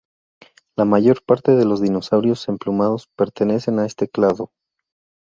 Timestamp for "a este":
3.77-4.07